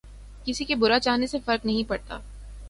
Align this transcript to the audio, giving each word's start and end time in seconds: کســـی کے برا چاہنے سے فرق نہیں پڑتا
کســـی 0.45 0.65
کے 0.65 0.75
برا 0.75 0.99
چاہنے 0.99 1.27
سے 1.27 1.37
فرق 1.45 1.65
نہیں 1.65 1.89
پڑتا 1.89 2.19